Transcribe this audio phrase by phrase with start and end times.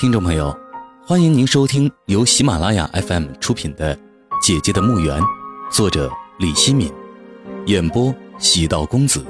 [0.00, 0.58] 听众朋友，
[1.06, 3.94] 欢迎您收听由喜马拉雅 FM 出品的
[4.40, 5.20] 《姐姐的墓园》，
[5.70, 6.90] 作者李希敏，
[7.66, 9.22] 演播喜道公子。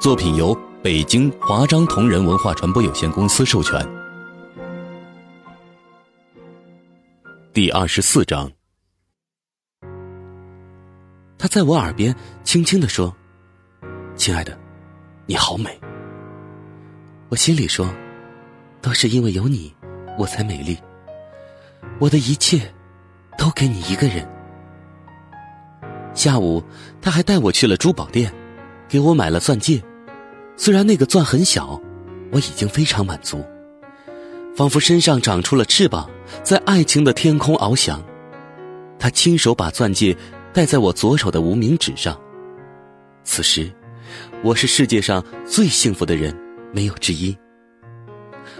[0.00, 0.52] 作品由
[0.82, 3.88] 北京华章同仁文化传播有限公司授权。
[7.52, 8.50] 第二十四章，
[11.38, 13.14] 他在我耳边轻轻的说
[14.18, 14.58] ：“亲爱的，
[15.24, 15.70] 你好美。”
[17.30, 17.88] 我心里说
[18.82, 19.72] ：“都是因为有你。”
[20.16, 20.78] 我才美丽，
[21.98, 22.72] 我的一切
[23.36, 24.26] 都给你一个人。
[26.14, 26.62] 下午，
[27.02, 28.32] 他还带我去了珠宝店，
[28.88, 29.82] 给我买了钻戒。
[30.56, 31.80] 虽然那个钻很小，
[32.30, 33.44] 我已经非常满足，
[34.56, 36.08] 仿佛身上长出了翅膀，
[36.44, 38.00] 在爱情的天空翱翔。
[38.98, 40.16] 他亲手把钻戒
[40.52, 42.16] 戴在我左手的无名指上。
[43.24, 43.68] 此时，
[44.44, 46.32] 我是世界上最幸福的人，
[46.72, 47.36] 没有之一。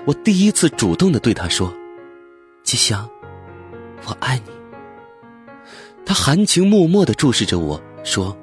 [0.06, 1.72] 我第一次主动的对他说
[2.62, 3.08] ：“吉祥，
[4.06, 4.52] 我爱你。”
[6.04, 8.36] 他含情脉脉的注视着我说：“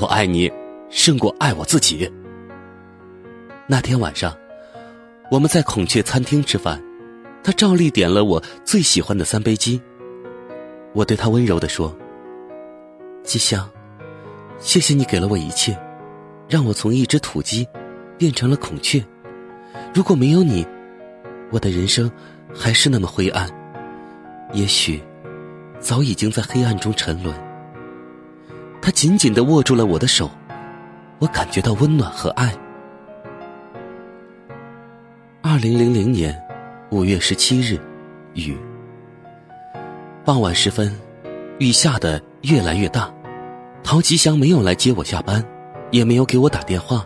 [0.00, 0.50] 我爱你，
[0.88, 2.10] 胜过爱我自己。”
[3.68, 4.34] 那天晚上，
[5.30, 6.82] 我们在孔雀餐厅吃饭，
[7.44, 9.78] 他照例点了我最喜欢的三杯鸡。
[10.94, 11.94] 我对他温柔的说
[13.22, 13.68] ：“吉祥，
[14.58, 15.78] 谢谢你给了我一切，
[16.48, 17.68] 让我从一只土鸡
[18.16, 19.04] 变成了孔雀。”
[19.96, 20.62] 如果没有你，
[21.50, 22.12] 我的人生
[22.54, 23.48] 还是那么灰暗，
[24.52, 25.02] 也许
[25.80, 27.34] 早已经在黑暗中沉沦。
[28.82, 30.30] 他紧紧的握住了我的手，
[31.18, 32.54] 我感觉到温暖和爱。
[35.40, 36.38] 二零零零年
[36.90, 37.80] 五月十七日，
[38.34, 38.54] 雨。
[40.26, 40.94] 傍晚时分，
[41.58, 43.10] 雨下的越来越大。
[43.82, 45.42] 陶吉祥没有来接我下班，
[45.90, 47.02] 也没有给我打电话。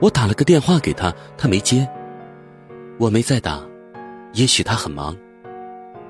[0.00, 1.86] 我打了个电话给他，他没接。
[2.98, 3.62] 我没再打，
[4.32, 5.14] 也许他很忙。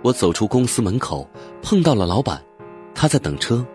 [0.02, 1.28] 我走出公司门口，
[1.60, 2.40] 碰到了老板，
[2.94, 3.66] 他在等车。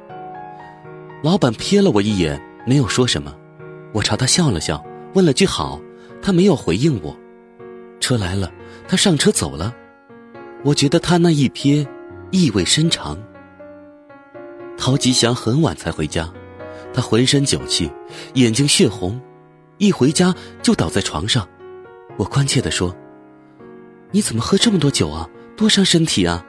[1.21, 3.35] 老板瞥了我一眼，没有说什么。
[3.93, 4.81] 我朝他笑了笑，
[5.13, 5.79] 问了句好，
[6.21, 7.13] 他没有回应我。
[7.99, 8.49] 车来了，
[8.87, 9.75] 他上车走了。
[10.63, 11.85] 我觉得他那一瞥，
[12.31, 13.21] 意味深长。
[14.77, 16.31] 陶吉祥很晚才回家，
[16.93, 17.91] 他浑身酒气，
[18.35, 19.21] 眼睛血红，
[19.79, 21.45] 一回家就倒在床上。
[22.17, 22.95] 我关切地说。
[24.13, 25.29] 你怎么喝这么多酒啊？
[25.55, 26.45] 多伤身体啊！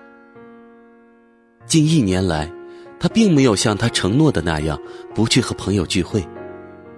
[1.64, 2.50] 近一年来，
[2.98, 4.80] 他并没有像他承诺的那样
[5.14, 6.26] 不去和朋友聚会，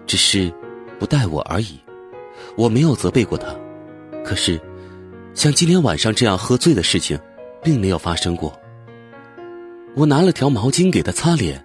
[0.06, 0.50] 只是
[0.98, 1.78] 不带我而已。
[2.56, 3.54] 我没有责备过他，
[4.24, 4.58] 可是
[5.34, 7.18] 像今天晚上这样喝醉的事情，
[7.62, 8.58] 并没有发生过。
[9.94, 11.62] 我拿了条毛巾给他擦脸，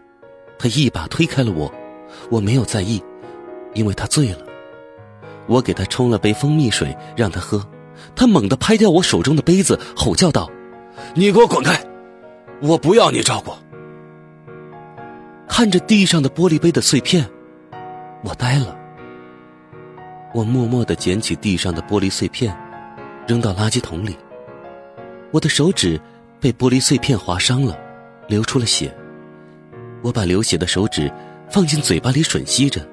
[0.58, 1.74] 他一把推开了我，
[2.30, 3.02] 我没有在意，
[3.74, 4.49] 因为他醉了。
[5.50, 7.68] 我给他冲了杯蜂蜜水让他喝。
[8.16, 10.50] 他猛地拍掉我手中的杯子，吼叫道
[11.16, 11.84] ：“你给我滚开！
[12.62, 13.52] 我不要你照顾。”
[15.50, 17.30] 看着地上的玻璃杯的碎片，
[18.24, 18.78] 我呆了。
[20.34, 22.56] 我默默的捡起地上的玻璃碎片，
[23.28, 24.16] 扔到垃圾桶里。
[25.32, 26.00] 我的手指
[26.40, 27.78] 被玻璃碎片划伤了，
[28.28, 28.96] 流出了血。
[30.02, 31.12] 我把流血的手指
[31.50, 32.88] 放进嘴巴里吮吸着，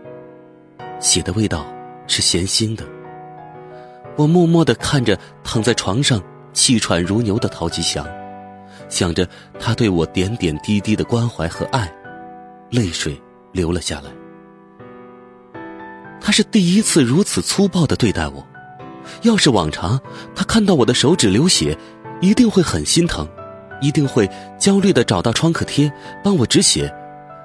[0.99, 1.65] 血的味道
[2.07, 2.85] 是闲心的。
[4.17, 6.23] 我默默的看着躺在床上
[6.53, 8.07] 气喘如牛的陶吉祥，
[8.89, 9.29] 想着
[9.59, 11.93] 他对我点点滴滴的关怀和爱，
[12.71, 13.21] 泪水
[13.53, 14.11] 流了下来。
[16.21, 18.47] 他是第一次如此粗暴的对待我，
[19.23, 20.01] 要是往常，
[20.35, 21.77] 他看到我的手指流血，
[22.21, 23.29] 一定会很心疼，
[23.81, 24.29] 一定会
[24.59, 25.93] 焦虑的找到创可贴
[26.25, 26.93] 帮我止血，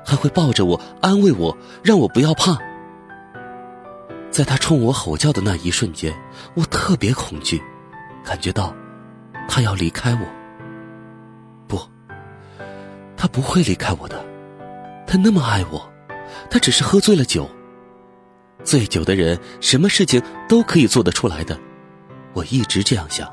[0.06, 2.58] 还会抱着我安慰我，让我不要怕。
[4.31, 6.18] 在他冲我吼叫的那一瞬间，
[6.56, 7.62] 我特别恐惧，
[8.24, 8.74] 感觉到
[9.47, 10.22] 他要离开我。
[11.68, 11.78] 不，
[13.18, 14.24] 他不会离开我的，
[15.06, 15.86] 他那么爱我，
[16.50, 17.47] 他只是喝醉了酒。
[18.64, 21.59] 醉酒的人什么事情都可以做得出来的，
[22.33, 23.30] 我一直这样想，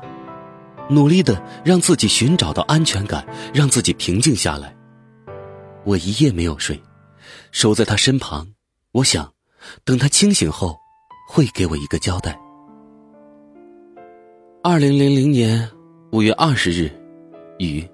[0.89, 4.75] 努力的让自己寻找到安全感，让自己平静下来。
[5.85, 6.81] 我一夜没有睡，
[7.53, 8.49] 守在他身旁，
[8.91, 9.31] 我想，
[9.85, 10.77] 等他清醒后。
[11.31, 12.35] 会给我一个交代。
[14.63, 15.69] 二零零零年
[16.11, 16.91] 五月二十日，
[17.59, 17.87] 雨。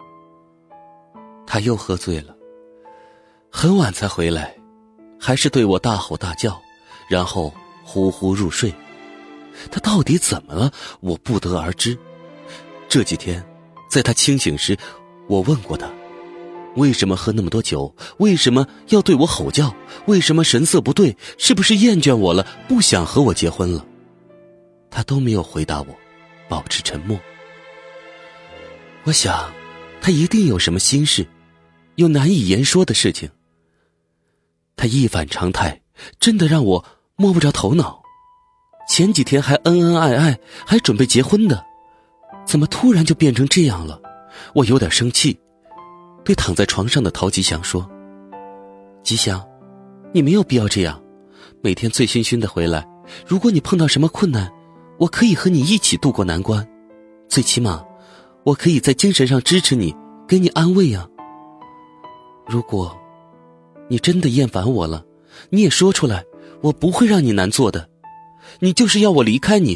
[1.46, 2.34] 他又喝醉了，
[3.52, 4.56] 很晚才回来，
[5.20, 6.58] 还是对我大吼大叫，
[7.10, 7.54] 然后
[7.84, 8.74] 呼呼入睡。
[9.70, 10.72] 他到底怎么了？
[11.02, 11.98] 我不得而知。
[12.88, 13.46] 这几天，
[13.90, 14.78] 在他清醒时，
[15.28, 15.92] 我问过他。
[16.75, 17.94] 为什么喝那么多酒？
[18.18, 19.74] 为什么要对我吼叫？
[20.07, 21.16] 为什么神色不对？
[21.38, 22.45] 是不是厌倦我了？
[22.68, 23.86] 不想和我结婚了？
[24.89, 25.88] 他都没有回答我，
[26.48, 27.19] 保持沉默。
[29.04, 29.51] 我想，
[30.01, 31.25] 他一定有什么心事，
[31.95, 33.30] 有难以言说的事情。
[34.75, 35.81] 他一反常态，
[36.19, 36.86] 真的让我
[37.16, 38.01] 摸不着头脑。
[38.89, 41.66] 前几天还恩恩爱爱，还准备结婚的，
[42.45, 44.01] 怎么突然就变成这样了？
[44.54, 45.38] 我有点生气，
[46.25, 47.88] 对躺在床上的陶吉祥说
[49.04, 49.42] ：“吉祥，
[50.12, 51.00] 你没有必要这样，
[51.62, 52.86] 每天醉醺醺的回来。
[53.27, 54.51] 如果你碰到什么困难，
[54.98, 56.68] 我可以和你一起度过难关，
[57.30, 57.86] 最起码，
[58.44, 59.95] 我可以在精神上支持你，
[60.27, 61.07] 给你安慰啊。
[62.48, 62.98] 如果，
[63.88, 65.06] 你真的厌烦我了，
[65.51, 66.25] 你也说出来，
[66.62, 67.88] 我不会让你难做的。”
[68.60, 69.75] 你就是要我离开你，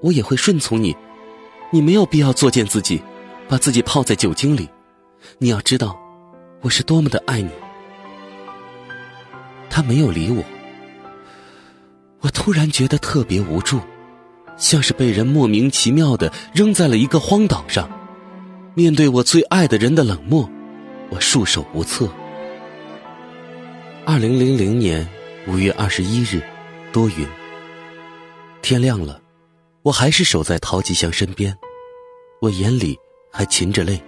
[0.00, 0.96] 我也会顺从你。
[1.70, 3.02] 你没有必要作践自己，
[3.48, 4.68] 把自己泡在酒精里。
[5.38, 5.98] 你要知道，
[6.62, 7.50] 我是多么的爱你。
[9.68, 10.42] 他没有理我，
[12.20, 13.80] 我突然觉得特别无助，
[14.56, 17.90] 像是被人莫名其妙的扔在了一个荒岛上。
[18.74, 20.48] 面对我最爱的人的冷漠，
[21.10, 22.08] 我束手无策。
[24.06, 25.08] 二零零零年
[25.46, 26.42] 五月二十一日，
[26.92, 27.26] 多云。
[28.62, 29.20] 天亮了，
[29.82, 31.56] 我还是守在陶吉祥身边，
[32.40, 32.98] 我眼里
[33.32, 34.00] 还噙着泪。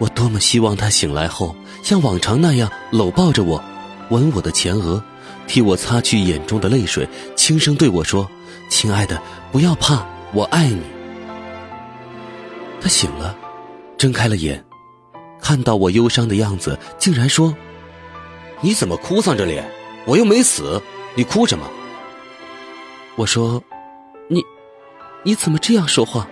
[0.00, 3.62] 我多么希望他醒来后像往常那样搂抱着我，
[4.08, 5.02] 吻我的前额，
[5.46, 7.06] 替我擦去眼中的泪水，
[7.36, 8.28] 轻声对我说
[8.70, 9.20] ：“亲爱的，
[9.52, 10.80] 不要怕，我爱你。”
[12.80, 13.36] 他醒了，
[13.98, 14.64] 睁开了眼，
[15.38, 17.54] 看到我忧伤的样子，竟然说
[18.62, 19.70] ：“你怎么哭丧着脸？
[20.06, 20.80] 我又没死，
[21.14, 21.70] 你哭什么？”
[23.16, 23.62] 我说
[24.28, 24.42] ：“你，
[25.24, 26.26] 你怎么这样说话？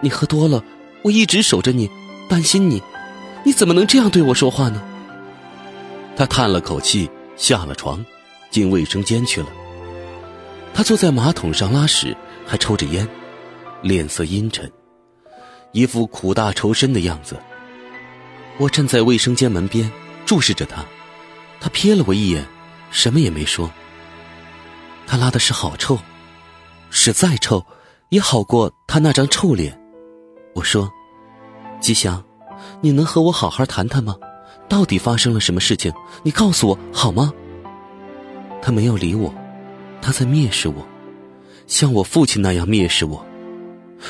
[0.00, 0.64] 你喝多了，
[1.02, 1.90] 我一直守着你，
[2.30, 2.80] 担心你，
[3.44, 4.80] 你怎么能这样对我说话呢？”
[6.16, 8.04] 他叹了口气，下了床，
[8.52, 9.48] 进卫生间去了。
[10.72, 12.16] 他坐在马桶上拉屎，
[12.46, 13.06] 还抽着烟，
[13.82, 14.70] 脸色阴沉，
[15.72, 17.36] 一副苦大仇深的样子。
[18.58, 19.90] 我站在卫生间门边，
[20.24, 20.84] 注视着他，
[21.60, 22.46] 他瞥了我一眼，
[22.92, 23.68] 什么也没说。
[25.04, 25.98] 他拉的是好臭，
[26.90, 27.66] 屎再臭，
[28.10, 29.76] 也好过他那张臭脸。
[30.54, 30.88] 我说
[31.80, 32.22] ：“吉祥，
[32.80, 34.14] 你能和我好好谈谈吗？
[34.68, 35.92] 到底发生了什么事情？
[36.22, 37.32] 你告诉我好吗？”
[38.62, 39.34] 他没有理我，
[40.02, 40.86] 他在蔑视我，
[41.66, 43.24] 像我父亲那样蔑视我。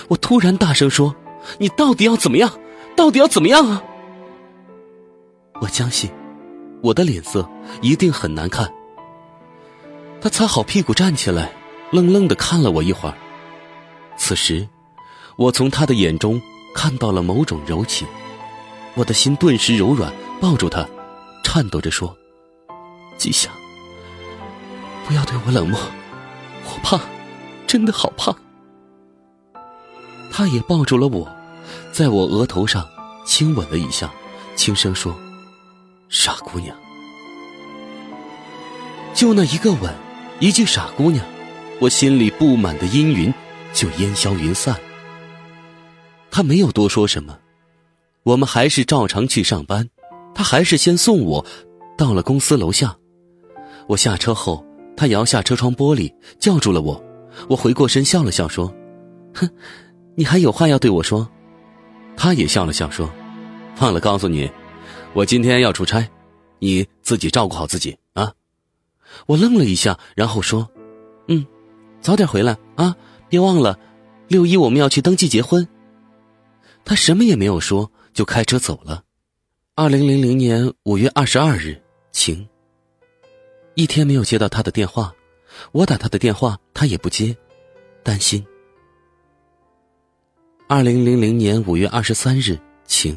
[0.09, 1.15] 我突然大声说
[1.59, 2.51] ：“你到底要怎么样？
[2.97, 3.83] 到底要怎么样啊？”
[5.63, 6.11] 我相信，
[6.83, 7.49] 我的脸色
[7.81, 8.69] 一定很难看。
[10.21, 11.51] 他擦好屁股站起来，
[11.93, 13.15] 愣愣的看了我一会儿。
[14.17, 14.69] 此时，
[15.37, 16.41] 我从他的眼中
[16.75, 18.07] 看到了某种柔情，
[18.95, 20.87] 我的心顿时柔软，抱住他，
[21.43, 22.17] 颤抖着说
[23.19, 23.53] ：“吉祥，
[25.07, 25.79] 不要对我冷漠，
[26.65, 27.01] 我怕，
[27.67, 28.35] 真的好怕。”
[30.31, 31.29] 他也抱住了我，
[31.93, 32.89] 在我额头上
[33.27, 34.11] 亲吻了一下，
[34.57, 35.15] 轻声说
[36.09, 36.75] ：“傻姑娘。”
[39.13, 39.93] 就那一个吻。
[40.39, 41.23] 一句傻姑娘，
[41.81, 43.31] 我心里布满的阴云
[43.75, 44.75] 就烟消云散。
[46.31, 47.39] 他没有多说什么，
[48.23, 49.89] 我们还是照常去上班。
[50.33, 51.45] 他还是先送我
[51.99, 52.97] 到了公司楼下。
[53.89, 54.65] 我下车后，
[54.97, 57.03] 他摇下车窗玻璃，叫住了我。
[57.49, 58.73] 我回过身笑了笑说
[59.35, 59.51] ：“哼，
[60.15, 61.29] 你还有话要对我说？”
[62.17, 63.11] 他也笑了笑说
[63.81, 64.49] ：“忘了告诉你，
[65.15, 66.09] 我今天要出差，
[66.61, 68.33] 你自己照顾好自己啊。”
[69.27, 70.69] 我愣了一下，然后说
[71.27, 71.45] ：“嗯，
[72.01, 72.95] 早点回来啊，
[73.29, 73.77] 别忘了，
[74.29, 75.67] 六一我们要去登记结婚。”
[76.91, 79.05] 他什么也没有说，就开车走了。
[79.77, 81.81] 二零零零年五月二十二日，
[82.11, 82.45] 晴。
[83.77, 85.15] 一天没有接到他的电话，
[85.71, 87.33] 我打他的电话，他也不接，
[88.03, 88.45] 担心。
[90.67, 93.17] 二零零零年五月二十三日，晴。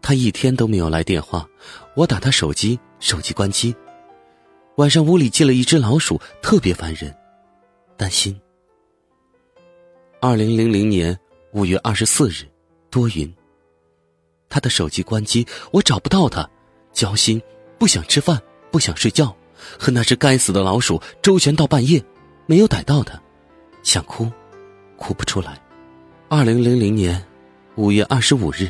[0.00, 1.44] 他一天都没有来电话，
[1.96, 3.74] 我打他手机，手机关机。
[4.76, 7.12] 晚上屋里进了一只老鼠，特别烦人，
[7.96, 8.40] 担心。
[10.20, 11.18] 二零零零年
[11.54, 12.44] 五月二十四日，
[12.90, 13.32] 多云。
[14.48, 16.48] 他的手机关机，我找不到他，
[16.92, 17.40] 焦心，
[17.78, 18.42] 不想吃饭，
[18.72, 19.34] 不想睡觉，
[19.78, 22.04] 和那只该死的老鼠周旋到半夜，
[22.46, 23.22] 没有逮到他，
[23.84, 24.28] 想哭，
[24.96, 25.56] 哭不出来。
[26.28, 27.24] 二零零零年
[27.76, 28.68] 五月二十五日，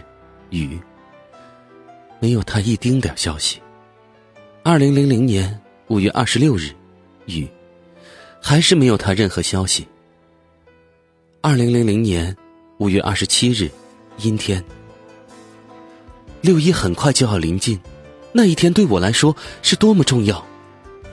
[0.50, 0.78] 雨。
[2.20, 3.60] 没有他一丁点消息。
[4.62, 5.58] 二零零零年。
[5.88, 6.70] 五月二十六日，
[7.26, 7.46] 雨，
[8.40, 9.86] 还是没有他任何消息。
[11.42, 12.34] 二零零零年
[12.78, 13.70] 五月二十七日，
[14.18, 14.62] 阴天。
[16.40, 17.80] 六一很快就要临近，
[18.32, 20.44] 那一天对我来说是多么重要，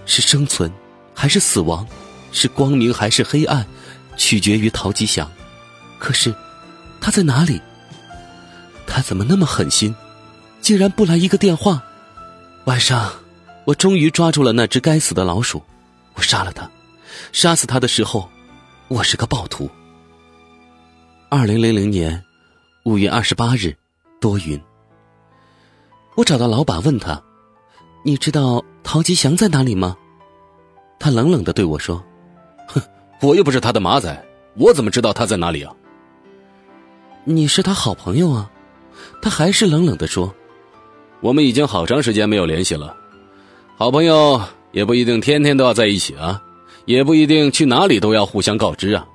[0.07, 0.71] 是生存
[1.13, 1.87] 还是死亡，
[2.31, 3.65] 是光明还是黑暗，
[4.17, 5.29] 取决于陶吉祥。
[5.99, 6.33] 可是，
[6.99, 7.61] 他在哪里？
[8.87, 9.95] 他怎么那么狠心，
[10.61, 11.83] 竟然不来一个电话？
[12.65, 13.13] 晚上，
[13.65, 15.61] 我终于抓住了那只该死的老鼠，
[16.15, 16.69] 我杀了他。
[17.31, 18.27] 杀死他的时候，
[18.87, 19.69] 我是个暴徒。
[21.33, 22.21] 二零零零年
[22.83, 23.73] 五月二十八日，
[24.19, 24.61] 多云。
[26.15, 27.23] 我找到老板，问他
[28.03, 29.95] ：“你知道陶吉祥在哪里吗？”
[30.99, 32.03] 他冷冷的对我说
[32.67, 32.81] ：“哼，
[33.21, 35.73] 我又不是他的马仔，我怎么知道他在哪里啊？”
[37.23, 38.51] 你是他好朋友啊，
[39.21, 40.35] 他还是冷冷的说
[41.23, 42.93] ：“我们已经好长时间没有联系了，
[43.77, 44.41] 好朋友
[44.73, 46.43] 也不一定天天都要在一起啊，
[46.83, 49.07] 也不一定去哪里都要互相告知啊。”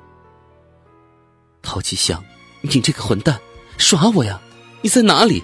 [1.67, 2.25] 陶吉祥，
[2.61, 3.37] 你这个混蛋，
[3.77, 4.41] 耍我呀？
[4.83, 5.43] 你在哪里？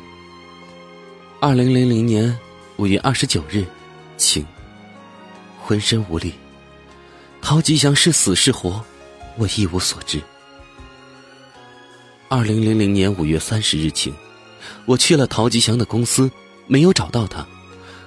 [1.41, 2.39] 二零零零年
[2.77, 3.67] 五月二十九日，
[4.17, 4.47] 晴。
[5.61, 6.33] 浑身无力，
[7.41, 8.85] 陶吉祥是死是活，
[9.37, 10.23] 我一无所知。
[12.29, 14.15] 二零零零年五月三十日晴，
[14.87, 16.31] 我去了陶吉祥的公司，
[16.69, 17.45] 没有找到他。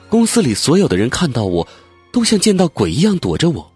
[0.10, 1.67] 公司里所有的人看到我，
[2.13, 3.72] 都像见到鬼一样躲着我。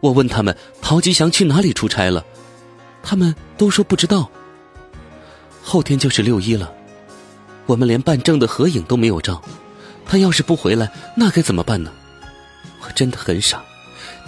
[0.00, 2.24] 我问他们陶吉祥去哪里出差了，
[3.04, 4.28] 他们都说不知道。
[5.62, 6.72] 后天就是六一了。
[7.66, 9.42] 我们连办证的合影都没有照，
[10.04, 11.92] 他要是不回来，那该怎么办呢？
[12.82, 13.62] 我真的很傻，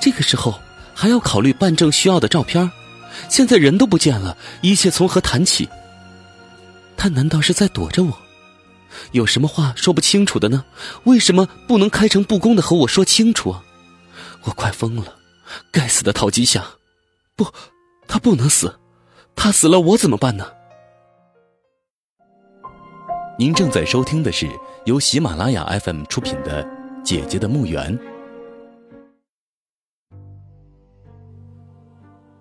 [0.01, 0.59] 这个时候
[0.95, 2.71] 还要考虑办证需要的照片
[3.29, 5.69] 现在人都不见了，一切从何谈起？
[6.97, 8.19] 他难道是在躲着我？
[9.13, 10.65] 有什么话说不清楚的呢？
[11.05, 13.63] 为什么不能开诚布公的和我说清楚啊？
[14.45, 15.15] 我快疯了！
[15.71, 16.65] 该死的陶吉祥！
[17.37, 17.47] 不，
[18.09, 18.79] 他不能死，
[19.35, 20.47] 他死了我怎么办呢？
[23.39, 24.49] 您正在收听的是
[24.87, 26.65] 由喜马拉雅 FM 出品的
[27.03, 27.99] 《姐姐的墓园》。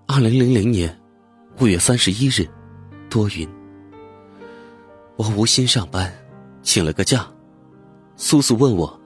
[0.07, 0.97] 二零零零年
[1.59, 2.47] 五月三十一日，
[3.09, 3.49] 多云。
[5.17, 6.13] 我无心上班，
[6.61, 7.27] 请了个假。
[8.15, 8.97] 苏苏问我，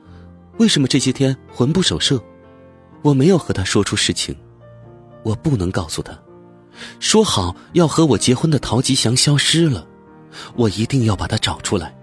[0.60, 2.22] 为什么这些天魂不守舍？
[3.02, 4.36] 我没有和他说出实情，
[5.24, 6.16] 我不能告诉他。
[7.00, 9.86] 说好要和我结婚的陶吉祥消失了。
[10.56, 11.96] 我一定要把他找出来。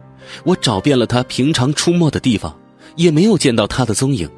[0.44, 2.58] 我找遍了他平常出没的地方，
[2.96, 4.28] 也没有见到他的踪影。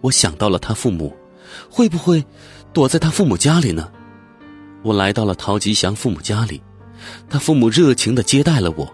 [0.00, 1.14] 我想到了他父母，
[1.70, 2.24] 会不会
[2.72, 3.88] 躲在他父母家里呢？
[4.82, 6.60] 我来到了陶吉祥父母家里，
[7.30, 8.92] 他父母热情的接待了我，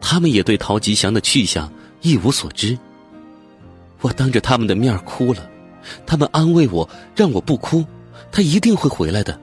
[0.00, 2.76] 他们也对陶吉祥的去向一无所知。
[4.00, 5.46] 我当着他们的面哭了，
[6.06, 7.84] 他们安慰我，让我不哭，
[8.32, 9.38] 他一定会回来的。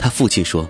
[0.00, 0.66] 他父亲说。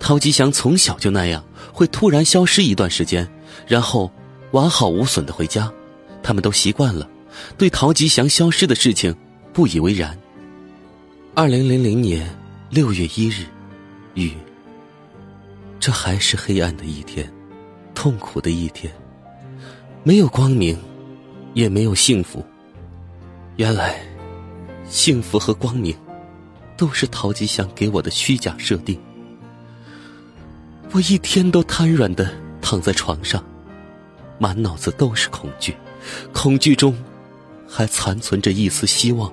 [0.00, 3.26] 陶吉祥从小就那样，会突然消失一段时间，
[3.66, 4.10] 然后
[4.50, 5.72] 完好无损的回家。
[6.20, 7.08] 他们都习惯了，
[7.56, 9.14] 对陶吉祥消失的事情
[9.52, 10.18] 不以为然。
[11.32, 12.28] 二零零零年
[12.70, 13.46] 六月一日，
[14.14, 14.32] 雨。
[15.78, 17.32] 这还是黑暗的一天，
[17.94, 18.92] 痛苦的一天，
[20.02, 20.76] 没有光明，
[21.54, 22.44] 也没有幸福。
[23.56, 24.00] 原来，
[24.88, 25.96] 幸福和光明，
[26.76, 29.00] 都是陶吉祥给我的虚假设定。
[30.92, 33.44] 我一天都瘫软的躺在床上，
[34.38, 35.74] 满脑子都是恐惧，
[36.32, 36.96] 恐惧中
[37.68, 39.32] 还残存着一丝希望，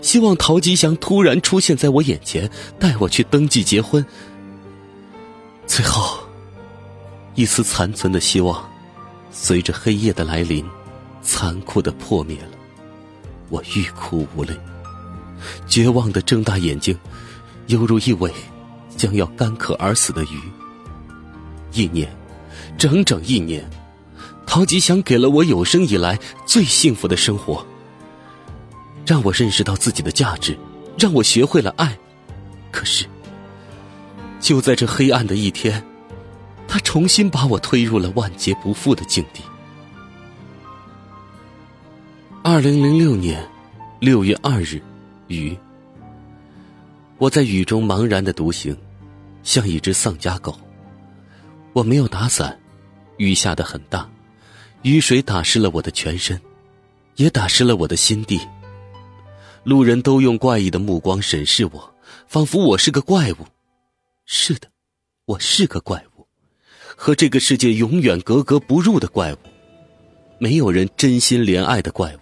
[0.00, 4.04] 希望陶吉祥突然出现在我眼前，带我去登记结婚。
[5.66, 6.18] 最后，
[7.34, 8.66] 一丝残存的希望，
[9.30, 10.64] 随着黑夜的来临，
[11.20, 12.50] 残酷的破灭了。
[13.50, 14.58] 我欲哭无泪，
[15.66, 16.96] 绝望的睁大眼睛，
[17.66, 18.32] 犹如一尾
[18.96, 20.40] 将要干渴而死的鱼。
[21.72, 22.08] 一年，
[22.78, 23.68] 整整一年，
[24.46, 27.64] 陶吉祥给了我有生以来最幸福的生活，
[29.04, 30.56] 让我认识到自己的价值，
[30.98, 31.96] 让我学会了爱。
[32.70, 33.06] 可是，
[34.40, 35.84] 就在这黑暗的一天，
[36.68, 39.42] 他重新把我推入了万劫不复的境地。
[42.42, 43.46] 二零零六年
[43.98, 44.80] 六月二日，
[45.28, 45.56] 雨。
[47.18, 48.76] 我在雨中茫然的独行，
[49.42, 50.58] 像一只丧家狗。
[51.72, 52.58] 我没有打伞，
[53.16, 54.08] 雨下得很大，
[54.82, 56.40] 雨水打湿了我的全身，
[57.16, 58.40] 也打湿了我的心地。
[59.64, 61.94] 路人都用怪异的目光审视我，
[62.28, 63.36] 仿佛我是个怪物。
[64.24, 64.68] 是的，
[65.24, 66.26] 我是个怪物，
[66.96, 69.38] 和这个世界永远格格不入的怪物。
[70.38, 72.20] 没有人真心怜爱的怪物，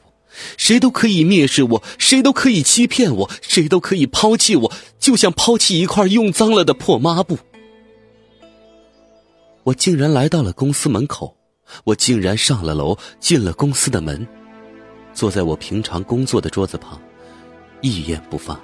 [0.57, 7.39] 谁都可以蔑视我，谁都可以欺骗我，谁都可以抛弃我，就像抛弃一块用脏了的破抹布。
[9.63, 11.37] 我竟然来到了公司门口，
[11.85, 14.27] 我竟然上了楼，进了公司的门，
[15.15, 17.01] 坐在我平常工作的桌子旁，
[17.81, 18.61] 一言不发。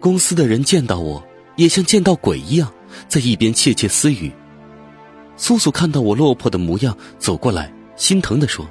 [0.00, 1.24] 公司的人见到我，
[1.56, 2.72] 也像见到鬼一样，
[3.08, 4.32] 在一边窃窃私语。
[5.36, 8.66] 苏苏看到我落魄的模样，走过来，心疼的说：“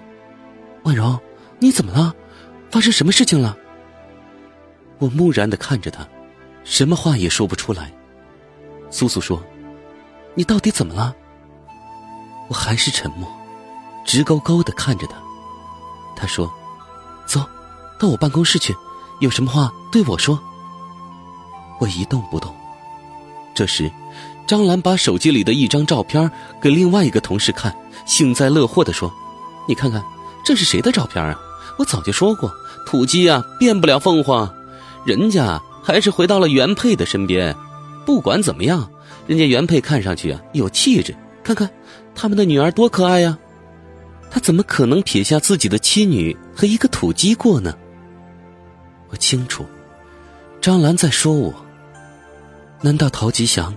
[0.83, 1.17] 婉柔，
[1.59, 2.13] 你怎么了？
[2.71, 3.57] 发生什么事情了？”
[4.99, 6.07] 我木然的看着他，
[6.63, 7.91] 什么话也说不出来。
[8.89, 9.41] 苏苏说
[10.35, 11.15] ：“你到底怎么了？”
[12.47, 13.29] 我还是沉默，
[14.05, 15.15] 直勾勾的看着他。
[16.15, 16.51] 他说
[17.27, 17.41] ：“走，
[17.99, 18.73] 到我办公室去，
[19.19, 20.39] 有什么话对我说。”
[21.79, 22.53] 我一动不动。
[23.53, 23.91] 这时，
[24.47, 26.31] 张兰把手机里的一张照片
[26.61, 29.13] 给另外一个同事看，幸灾乐祸的说
[29.67, 30.03] ：“你看看，
[30.45, 31.37] 这是谁的照片啊？
[31.77, 32.53] 我早就说过，
[32.85, 34.53] 土鸡啊变不了凤凰，
[35.05, 37.55] 人家还是回到了原配的身边。
[38.05, 38.89] 不管怎么样，
[39.27, 41.69] 人家原配看上去啊有气质，看看
[42.13, 43.37] 他们的女儿多可爱呀。”
[44.31, 47.73] 他怎么可能撇下自己的妻女和一个土鸡过呢？
[49.09, 49.65] 我清楚，
[50.59, 51.53] 张兰在说我。
[52.81, 53.73] 难道陶吉祥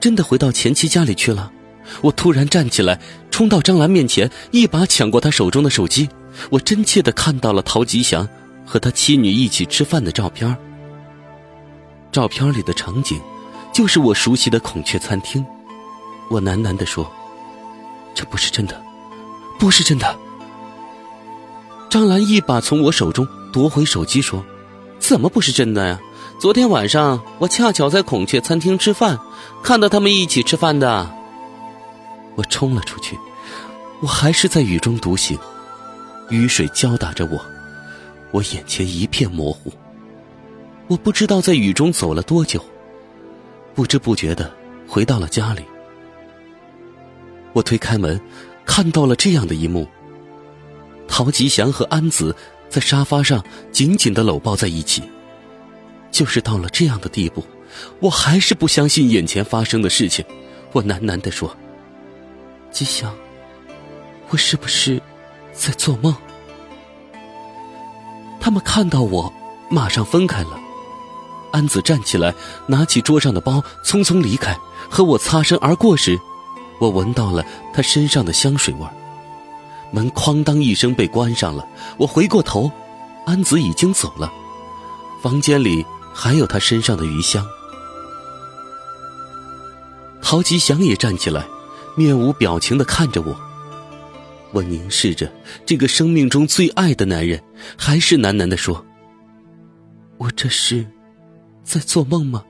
[0.00, 1.52] 真的回到前妻家里去了？
[2.00, 6.08] 我突然站起来，冲到张兰面前，一把抢过她手中的手机。
[6.50, 8.28] 我真切的看到了陶吉祥
[8.64, 10.56] 和他妻女一起吃饭的照片。
[12.12, 13.20] 照片里的场景，
[13.72, 15.44] 就是我熟悉的孔雀餐厅。
[16.28, 17.10] 我喃喃的说
[18.14, 18.80] ：“这不是真的。”
[19.58, 20.18] 不是真的。
[21.90, 24.44] 张兰一把从我手中夺回手机，说
[24.98, 26.00] ：“怎么不是真的呀？
[26.38, 29.18] 昨天晚上我恰巧在孔雀餐厅吃饭，
[29.62, 31.14] 看到他们一起吃饭的。”
[32.36, 33.18] 我冲了出去，
[34.00, 35.38] 我还是在雨中独行，
[36.30, 37.44] 雨水浇打着我，
[38.30, 39.72] 我眼前一片模糊。
[40.86, 42.64] 我不知道在雨中走了多久，
[43.74, 44.50] 不知不觉的
[44.88, 45.62] 回到了家里。
[47.52, 48.20] 我推开门。
[48.62, 49.88] 看到了这样的一幕：
[51.08, 52.36] 陶吉祥和安子
[52.68, 55.02] 在沙发上紧紧的搂抱在一起。
[56.12, 57.44] 就是到了这样的地步，
[57.98, 60.24] 我还是不相信眼前发生的事情。
[60.70, 61.56] 我喃喃的说
[62.70, 63.12] ：“吉祥，
[64.28, 65.02] 我是不是
[65.52, 66.14] 在做梦？”
[68.40, 69.32] 他们看到我，
[69.68, 70.58] 马上分开了。
[71.52, 72.34] 安子站起来，
[72.66, 74.56] 拿起桌上的包，匆匆离开。
[74.88, 76.18] 和我擦身而过时。
[76.80, 78.86] 我闻到了他身上的香水味
[79.90, 81.66] 门哐当一声被关上了。
[81.98, 82.70] 我回过头，
[83.26, 84.32] 安子已经走了，
[85.22, 85.84] 房间里
[86.14, 87.46] 还有他身上的余香。
[90.22, 91.46] 陶吉祥也站起来，
[91.96, 93.36] 面无表情的看着我。
[94.52, 95.30] 我凝视着
[95.64, 97.42] 这个生命中最爱的男人，
[97.78, 98.84] 还是喃喃的说
[100.18, 100.86] ：“我这是
[101.62, 102.44] 在做梦吗？”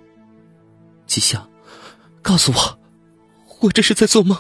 [1.07, 1.49] 吉祥，
[2.23, 2.79] 告诉我。
[3.61, 4.39] 我这是在做梦，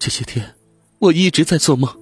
[0.00, 0.56] 这些天
[0.98, 1.96] 我一直在做梦，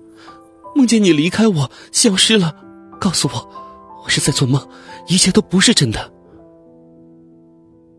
[0.74, 2.57] 梦见你离开我消失了。
[2.98, 4.66] 告诉我，我是在做梦，
[5.07, 6.11] 一切都不是真的。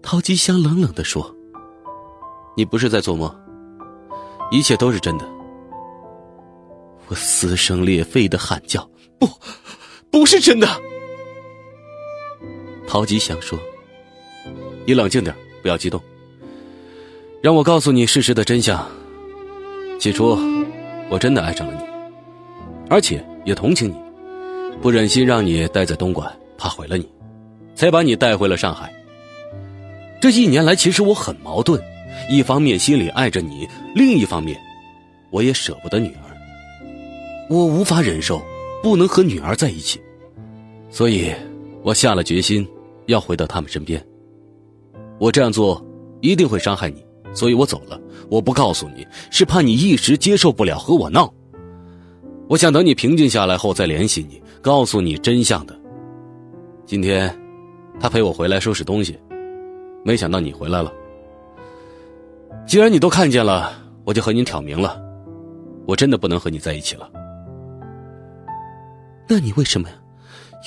[0.01, 1.35] 陶吉祥冷冷的说
[2.57, 3.31] ：“你不是在做梦，
[4.49, 5.29] 一切都是真的。”
[7.07, 8.87] 我撕声裂肺的喊叫
[9.19, 9.29] ：“不，
[10.09, 10.67] 不是真的！”
[12.87, 13.59] 陶吉祥说
[14.85, 16.01] ：“你冷静点，不要激动。”
[17.41, 18.87] 让我告诉你事实的真相。
[19.99, 20.37] 起初，
[21.09, 21.79] 我真的爱上了你，
[22.89, 23.95] 而且也同情你，
[24.81, 27.07] 不忍心让你待在东莞，怕毁了你，
[27.75, 28.91] 才把你带回了上海。
[30.19, 31.79] 这一年来，其实我很矛盾，
[32.29, 34.59] 一方面心里爱着你，另一方面，
[35.29, 36.24] 我也舍不得女儿。
[37.49, 38.41] 我无法忍受
[38.81, 40.01] 不能和女儿在一起，
[40.89, 41.33] 所以
[41.83, 42.67] 我下了决心
[43.05, 44.03] 要回到他们身边。
[45.19, 45.83] 我这样做
[46.21, 47.03] 一定会伤害你。
[47.33, 51.29] 所以我走了，我不告诉你，是怕你一时接受不了和我闹。
[52.47, 55.77] 我想等你平静下来后再联系你，告诉你真相的。
[56.85, 57.37] 今天，
[57.99, 59.19] 他陪我回来收拾东西，
[60.05, 60.93] 没想到你回来了。
[62.65, 63.73] 既然你都看见了，
[64.05, 64.97] 我就和你挑明了，
[65.85, 67.11] 我真的不能和你在一起了。
[69.27, 69.89] 那你为什么？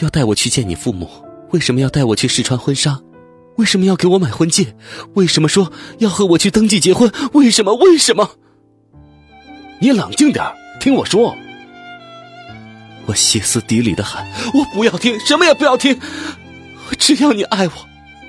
[0.00, 1.08] 要带我去见你父母？
[1.50, 3.00] 为什么要带我去试穿婚纱？
[3.56, 4.76] 为什么要给我买婚戒？
[5.14, 7.10] 为什么说要和我去登记结婚？
[7.32, 7.74] 为什么？
[7.74, 8.30] 为什么？
[9.80, 10.44] 你冷静点
[10.80, 11.36] 听我说。
[13.06, 15.98] 我歇斯底里的喊：“我不要听，什么也不要听，
[16.98, 17.72] 只要你爱我，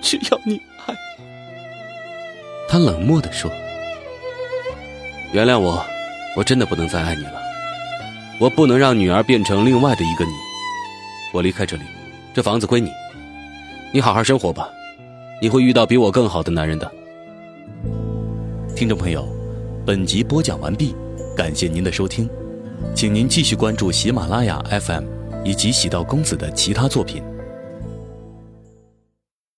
[0.02, 0.56] 只要你
[0.88, 1.24] 爱我。”
[2.70, 3.52] 他冷漠的说
[5.34, 5.86] ：“原谅我，
[6.38, 7.39] 我真的不能再爱你了。
[8.40, 10.32] 我不能让女儿变成另外的一个你。
[11.34, 11.84] 我离开这里，
[12.34, 12.90] 这房子归你，
[13.94, 14.70] 你好好生活吧。”
[15.42, 16.92] 你会遇到比我更好的男人的，
[18.76, 19.26] 听众朋友，
[19.86, 20.94] 本集播讲完毕，
[21.34, 22.30] 感谢您的收听，
[22.94, 25.06] 请您继续关注喜马拉雅 FM
[25.46, 27.24] 以及喜道公子的其他作品。